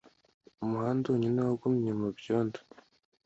Umuhanda 0.63 1.05
wonyine 1.11 1.39
wagumye 1.47 1.91
mu 1.99 2.09
byondo 2.17 2.59